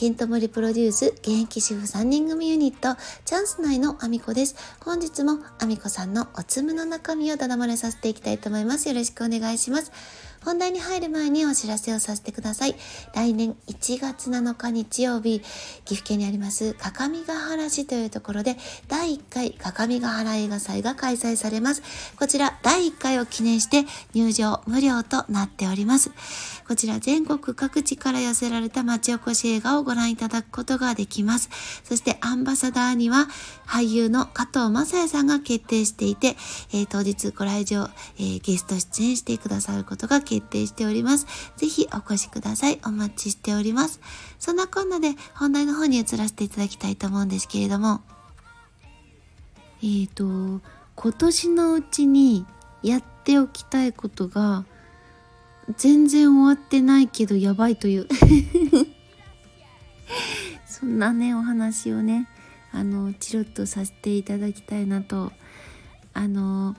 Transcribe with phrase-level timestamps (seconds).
[0.00, 4.56] ケントモリプロデュース現役主婦3人組ユニットチャンス内のアミコです。
[4.82, 8.88] 本日もアミコさんのおつむの中身をただ漏れさせていきたいと思います。
[8.88, 9.92] よろしくお願いします。
[10.44, 12.74] 本題に入る前にお知らせをさせてください。
[13.14, 15.40] 来年1月7日日曜日、
[15.84, 18.56] 岐阜県にあります各務原市というところで
[18.88, 21.82] 第1回各務原映画祭が開催されます。
[22.16, 23.84] こちら第1回を記念して
[24.14, 26.10] 入場無料となっております。
[26.66, 31.50] こちら全国各地から寄せられた町おこし映画をご覧いただくことができます。
[31.84, 33.26] そしてアンバサダーには
[33.66, 36.36] 俳優の加藤正也さんが決定していて、
[36.72, 41.26] えー、当日ご来場、えー、ゲスト出演してくださることが決定しております。
[41.56, 42.78] ぜひお越しください。
[42.86, 44.00] お待ちしております。
[44.38, 48.00] そんなこんなで本題の方に移らせていただきたいと思うんですけれども、
[49.82, 50.60] えーと、
[50.94, 52.46] 今年のうちに
[52.84, 54.64] やっておきたいことが
[55.76, 58.06] 全然終わってないけどやばいという
[60.66, 62.28] そんなねお話をね
[62.72, 65.32] あのチロッとさせていただきたいなと
[66.14, 66.76] あの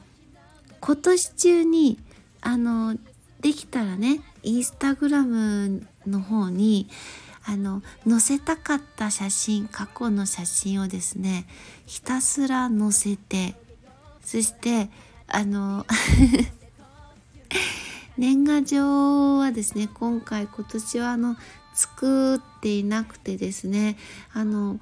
[0.79, 1.99] 今年中に
[2.41, 2.97] あの
[3.41, 6.87] できたらねインスタグラムの方に
[7.43, 11.47] あの載せたかった写真過去の写真をですね
[11.87, 13.55] ひたすら載せて
[14.23, 14.89] そして
[15.27, 15.85] あの
[18.17, 21.35] 年賀状はですね今回今年はあの
[21.73, 23.97] 作っていなくてですね
[24.33, 24.79] あの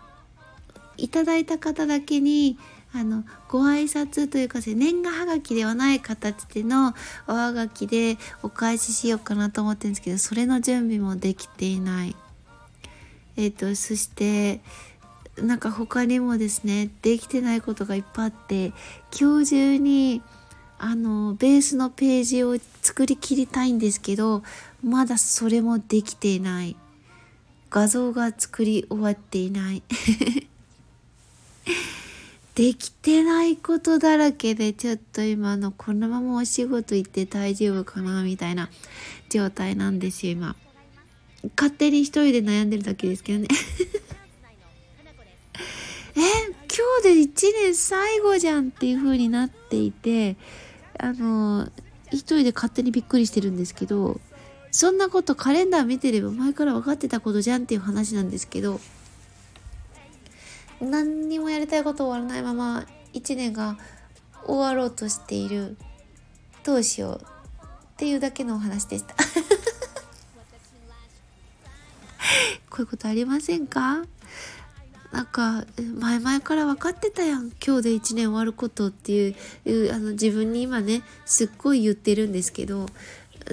[0.97, 2.59] いただいた方だけに
[2.91, 6.95] あのご挨拶というか年賀はがきではない形での
[7.27, 12.15] おはがきでお返ししようかなと思ってるんですけどそれの準備もできていない。
[13.37, 14.61] えっ、ー、とそして
[15.37, 18.73] なんか他にもですねできてないことがいっぱいあって
[19.17, 20.21] 今日中に
[20.79, 24.43] あのベースのページを作りきりたいんですけど
[24.83, 26.75] まだそれもできていない
[27.69, 29.83] 画像が作り終わっていない
[32.59, 38.69] できてないことだらけでちょっと今のこのままお仕事行って大丈夫かなみたいな
[39.29, 40.57] 状態なんですよ今。
[41.55, 43.47] 勝手に一人で悩んでるだけですけどね。
[46.17, 46.25] え今
[47.01, 47.31] 日で1
[47.63, 50.35] 年最後じゃんっていう風になっていて
[50.97, 51.71] あの
[52.11, 54.19] 一人で勝手にびっくりしてるんですけど
[54.71, 58.81] そんなことカレンダー見てれば前から分かってたことじゃんっていう話なんですけど
[60.81, 63.77] 何にもやりたいこと終わらないまま1年が
[64.45, 65.77] 終わろうとしている。
[66.63, 67.25] どうしようっ
[67.97, 69.15] ていうだけのお話でした。
[72.69, 74.03] こういうことありませんか？
[75.11, 77.51] なんか前々から分かってたやん。
[77.65, 79.29] 今日で1年終わることってい
[79.65, 82.85] うあの自分に今ねすっごい言ってるんですけど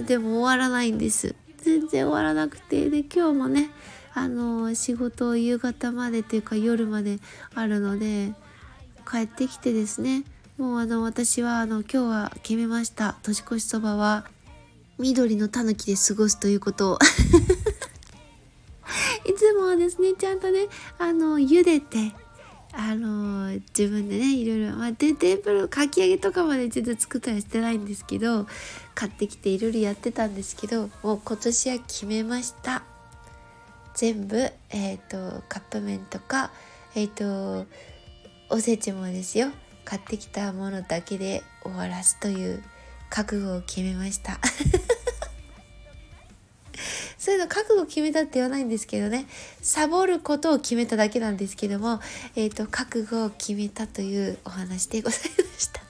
[0.06, 1.34] でも終わらないんです。
[1.58, 2.90] 全然終わらなくて。
[2.90, 3.70] で今日もね
[4.16, 7.18] あの仕事を夕方までというか夜まで
[7.54, 8.32] あるので
[9.08, 10.24] 帰ってきてですね
[10.56, 13.18] もうあの私はあの今日は決めました。
[13.22, 14.24] 年越しそばは
[14.98, 16.98] 緑のたぬきで過ごすということを。
[19.28, 22.14] いつもはですねちゃんとねあの茹でて
[22.72, 28.46] あの自分でねいろいろ、まあ、でテーブルかき揚げとかまでちょっと作ったりしてないんですけど
[28.94, 32.95] 買ってきていろいろやってたんですけどもう今年は決めました。
[33.96, 34.36] 全部、
[34.70, 36.50] えーと、カップ麺とか、
[36.94, 37.66] えーと、
[38.50, 39.48] おせちもですよ。
[39.86, 42.62] 買ってきたものだけで終わらすという
[43.08, 44.38] 覚悟を決めました。
[47.16, 49.26] そういうの覚悟決めたって言わないんですけどね。
[49.62, 52.00] サボることを決めただけなんですけども、
[52.36, 55.80] えーと、と覚悟を決めたというお話でございました。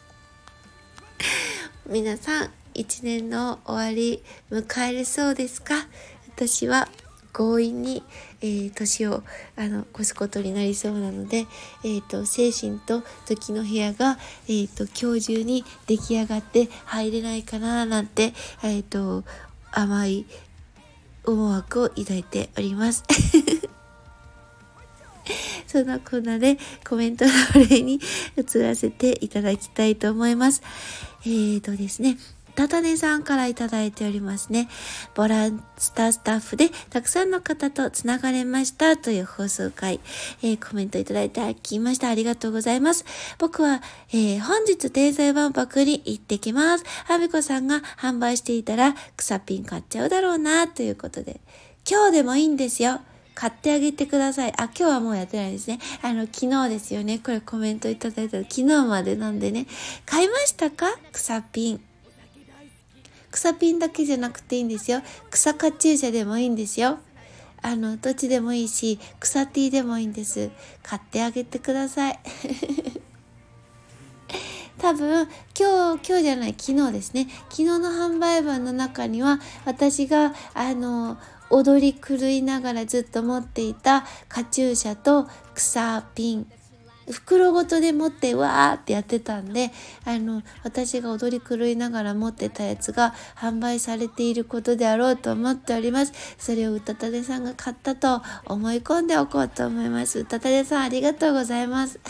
[1.90, 4.22] 皆さん一年の終わり
[4.52, 5.88] 迎えれそうですか？
[6.36, 6.88] 私は
[7.36, 8.02] 強引に、
[8.40, 9.22] えー、年を
[9.56, 11.46] あの越すことになりそうなので、
[11.84, 14.16] えーと、精神と時の部屋が、
[14.48, 19.22] えーと、今日中に出来上がって入れないかななんて、えーと、
[19.70, 20.24] 甘い
[21.26, 23.04] 思惑を抱いております。
[25.66, 26.56] そんなこんなで
[26.88, 28.00] コメントのお礼に
[28.36, 30.62] 移らせていただきたいと思います。
[31.26, 32.16] えーとですね、
[32.56, 34.68] たたねさんからいただいておりますね。
[35.14, 40.00] ボランスタスタッフでたくさんの方とつながれましたという放送回、
[40.42, 42.08] えー、コメントいただいてきました。
[42.08, 43.04] ありがとうございます。
[43.38, 43.82] 僕は、
[44.12, 46.84] えー、本日天才万博に行ってきます。
[47.08, 51.40] あみこさんが販売していたら草ピン買っちゃうだろうなということで、
[51.88, 53.00] 今日でもいいんですよ。
[53.34, 54.52] 買ってあげてください。
[54.56, 55.78] あ、今日はもうやってないですね。
[56.00, 57.18] あの、昨日ですよね。
[57.18, 59.66] これコメントいただいた昨日までなんでね。
[60.06, 60.86] 買いましたか？
[61.12, 61.80] 草ピン。
[63.36, 65.02] 草ピンだけじゃなくていいんですよ。
[65.30, 66.98] 草カチューシャでもいいんですよ。
[67.60, 70.50] あの、どっちでもいいし、草 T でもいいんです。
[70.82, 72.18] 買ってあげてください。
[74.78, 75.28] 多分
[75.58, 81.16] 今日今日じゃない昨日ですね昨日の販売版の中には私があの
[81.48, 86.46] 踊り狂いながらずっと持っていたカチューシャと草ピン
[87.10, 89.70] 袋ごとで持ってわーってやってたんで
[90.04, 96.12] あの私が踊り狂いながら持ってたやつが販売されていることであろうと思っております。
[96.38, 100.20] それをうたたでさんが買ったと思い込んでおこうと思います。
[100.20, 102.00] うたたでさんありがとうございます。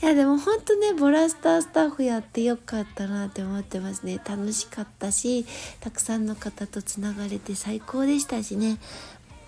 [0.00, 4.20] いやでも本当ねボラスタースタッフやってよかったなって思ってますね。
[4.24, 5.44] 楽しかったし
[5.80, 8.78] たくさんの方とつながれて最高でしたしね。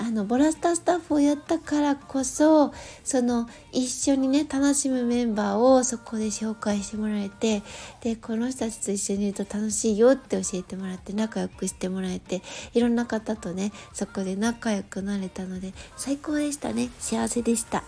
[0.02, 2.72] あのボラスタースタッフをやったからこそ
[3.04, 7.62] その一緒にね楽しむメンバーをそこで紹介してもらえて
[8.00, 12.40] でこの人たちと一緒にいると楽しいよって教えてもらって仲良くしてもらえて
[12.72, 17.84] いろんな方とねそこで仲良くなれたので最高でしたね幸せでした。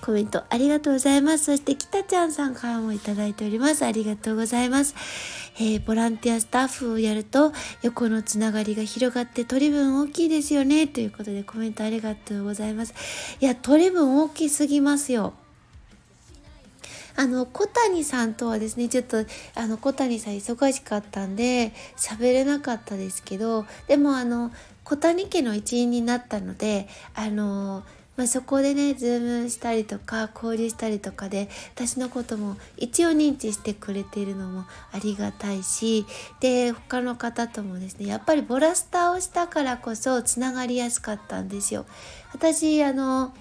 [0.00, 1.44] コメントありがとうございます。
[1.44, 3.84] そして、きたちゃんさんからもいただいております。
[3.84, 4.94] ありがとうございます。
[5.56, 10.86] えー、ボランティアスタッフをやると、横のつながりが広がって取り分大きいですよね。
[10.86, 12.94] ということでコメントありがとうございます。
[13.40, 15.34] いや、取り分大きすぎますよ。
[17.16, 19.24] あの、小谷さんとはですね、ちょっと、
[19.54, 24.50] あの、小谷さん忙しかったんで、喋れなかったですけど、でもあの、
[24.82, 27.84] 小谷家の一員になったので、あの、
[28.16, 36.06] まあ、そこでねズームしたりとか交流したりとかで私のことも一応認知してくれているのもありがたいし
[36.40, 41.86] で他の方ともですねやっぱりボラスタをしたからこそつながりやすかったんですよ。
[42.32, 43.34] 私あの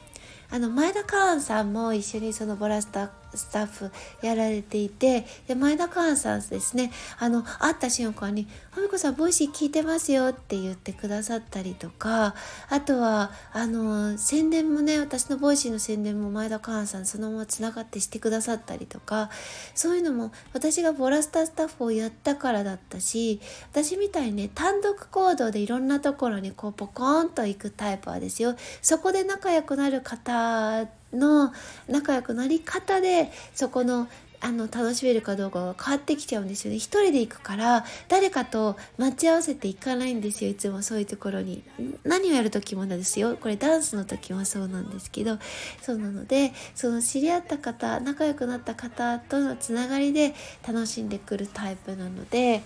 [0.50, 3.92] あの前田カーンさんも一緒にそのボラスタスタッフ
[4.22, 6.92] やられていてで前田寛さんですね。
[7.20, 12.36] あの会った瞬間に「ふみこさん Voicy 聞いてますよ」って言ってくださったりとか
[12.70, 19.30] あとはあの宣伝もね私の Voicy の宣伝も前田寛さんそのままつながってしてくださったりとか
[19.76, 23.40] そういうのも私がボラスタスタッフをやったからだったし
[23.72, 28.56] 私みたいにね単独行動でいろんなところにこうポコーンと行くタイプはですよ。
[28.82, 31.54] そこで仲良くなる方の
[31.88, 34.07] 仲良くなり方でそこの
[34.44, 36.75] あの楽しめるかどうかが変わってきちゃうんですよね。
[36.75, 40.51] 一人で行くから誰かと待ち合わせていかないんですよ。
[40.51, 41.63] いつもそういうところに。
[42.04, 43.38] 何をやる時もなんですよ。
[43.38, 45.39] これダンスの時もそうなんですけど。
[45.81, 50.36] そうなのでその知り合った方仲良くなった方とのつながりで
[50.68, 52.63] 楽しんでくるタイプなので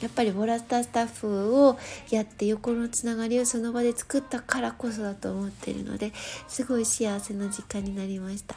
[0.00, 1.78] やっぱりボラスタースタッフを
[2.10, 6.12] やって横のつながりをその場で作ったからこそだと思ってるので
[6.48, 8.56] すごい幸せな時間になりました。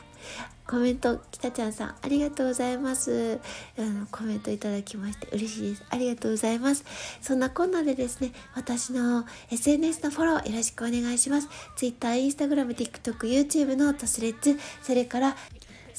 [0.67, 3.39] コメントきたちゃんさんありがとうございます。
[3.77, 5.83] あのコメントいただきまして嬉しいです。
[5.89, 6.85] ありがとうございます。
[7.21, 11.49] そんなこんなでですね私の SNS のフォローよろしくお願いします。
[11.75, 15.35] Twitter、Instagram、TikTok、YouTube のトスレッツそれから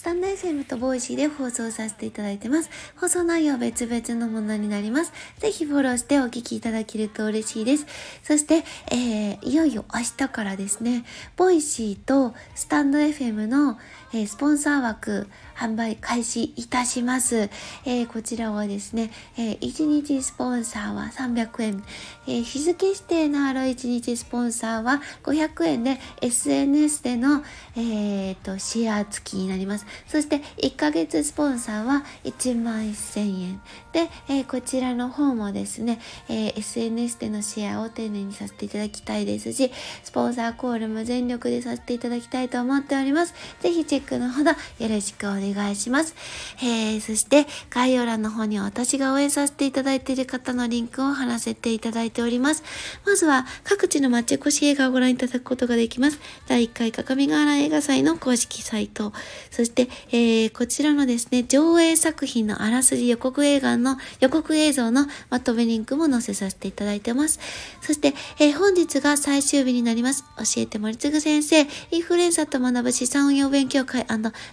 [0.00, 2.70] スタンド FM と Voicy で放送させていただいてます。
[2.96, 5.12] 放送内容は別々のものになります。
[5.40, 7.84] ぜひフォローしてお聞きいただけると嬉しいです。
[8.22, 11.04] そして、えー、いよいよ明日からですね、
[11.36, 13.78] Voicy とスタンド FM の、
[14.14, 15.28] えー、スポンサー枠
[15.60, 17.50] 販売開始いたします。
[17.84, 21.84] えー、こちらはですね、え1日スポンサーは300円、
[22.26, 27.42] え日付指定のある1日スポンサーは500円で SNS での、
[27.76, 29.84] えーと、シェア付きになります。
[30.06, 33.60] そして1ヶ月スポンサーは1万1000円。
[33.92, 36.00] で、えー、こちらの方もですね、
[36.30, 39.70] えー、SNS でのシェアを丁寧にさせていただきたいですし、
[40.04, 43.34] スポンサーコールも全力でさせていただきたいと思っております。
[43.60, 44.56] ぜひチェックのほどよ
[44.88, 45.49] ろしくお願いします。
[45.54, 46.14] 願いします
[46.62, 52.62] えー、そして概要欄の方には私が応援させていただいている方のリンクを貼らせていただいております。
[53.06, 56.18] まずは各地の町越し映画をご覧いただくことができます。
[56.48, 59.12] 第1回各務原映画祭の公式サイト、
[59.50, 67.40] そして、えー、こちらのですね、上映作品のあらすじ予告映画の予告映像のまとめリンクも載せさせていただいてます。
[67.80, 70.24] そして、えー、本日が最終日になります。
[70.36, 74.06] 教えて森次先生、インフルエンサーと学ぶ資産運用勉強会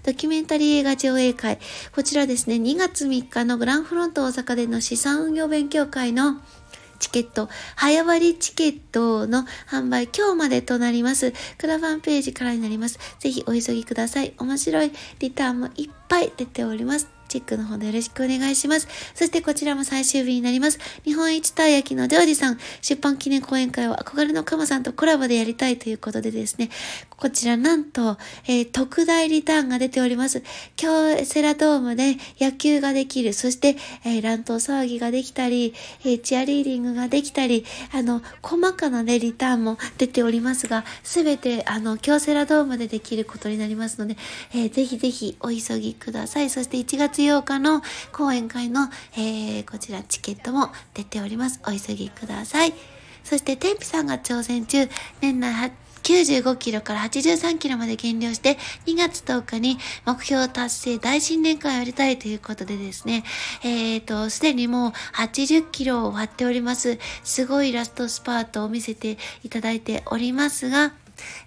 [0.04, 1.60] ドキュメンタリー映画画上映会。
[1.94, 6.41] こちらですね、2月3日のグランフロント大阪での資産運用勉強会の
[7.00, 11.34] チケット、早割チケットの販売、今日までとなります。
[11.58, 13.00] クラファンページからになります。
[13.20, 14.34] ぜひお急ぎください。
[14.38, 17.17] 面白いリターンもいっぱい出ております。
[17.27, 18.88] チェックの方でよろしくお願いします。
[19.13, 20.79] そしてこちらも最終日になります。
[21.03, 26.70] 日本一たい焼きのジョージさん、出版記念講演会を憧れのカモさんとコラボでやりたいということでですね、
[27.18, 30.44] こちらなんと、えー、特大リターンが出ております。
[30.80, 44.16] 今日セラドームで野球ができる、そして、えー、乱闘騒ぎができたり、えー、チアリーディングができたり、あの、細かなね、リターンも出ておりますが、すべて、あの、京セラドームでできることになりますので、
[44.54, 46.52] えー、ぜひぜひお急ぎください。
[46.52, 47.82] そして1月8日の
[48.12, 51.62] 講演会の、えー、こちらチケットも出ております。
[51.64, 52.76] お急ぎください。
[53.24, 54.88] そして、天日さんが挑戦中、
[55.20, 55.54] 年内
[56.08, 63.26] 95キロから83キロまで減量して、2月10日に目標達成大新年会をやりたいということでですね、
[63.64, 66.98] えっ、ー、と、すでにもう80キロを割っております。
[67.26, 70.94] すごいラストスパートを見せていただいておりますが、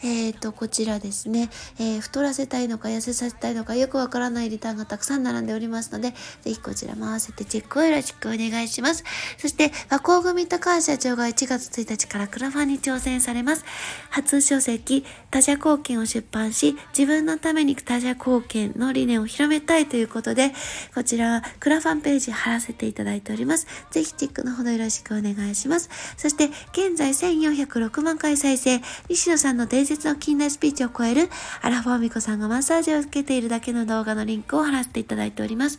[0.02, 9.04] えっ、ー、と、こちらですね、えー、太らせたいのか痩せさせたいのかよくわからないリターンがたくさん並んでおりますので、ぜひこちらも合わせてチェックをよろしくお願いします。
[9.38, 13.64] そして、和光組高橋社長が1月1日からクラファンに挑戦されます。
[14.10, 20.52] 初書籍、他者貢献を出版し、自分のために他者貢献の理念を広めたいということで、
[20.94, 23.66] こちらはクラファンページ貼らせていただいております。
[23.90, 25.90] ぜひチェックのほどよろしくお願いします。
[26.16, 31.28] そして、現在1406万回再生、西野さんの伝説の近代スピーチを超える
[31.60, 35.78] アラフォーミコさんがマッサージを受けているだけの動画のリンクを貼らせていただいております。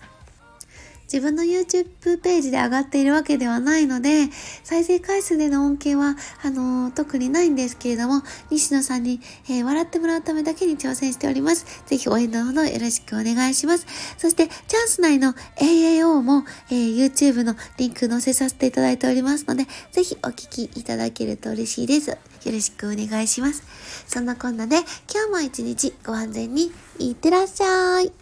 [1.11, 4.29] 自分の YouTube ページで上がっているわけではないので、
[4.63, 11.83] 再生回数での恩恵は、あのー、特にないんですけれども、西野さんに、えー、笑ってもらうためだけに挑戦しております。
[11.85, 13.85] ぜひ応援のほどよろしくお願いします。
[14.17, 22.11] そして、チャンス内の AAO も、えー、YouTube のリンク載せさせていただいておりますので、ぜひお聞きいただけると嬉しいです。
[22.11, 23.63] よろしくお願いします。
[24.07, 24.77] そんなこんなで、
[25.13, 28.20] 今日も一日ご安全にいってらっしゃい。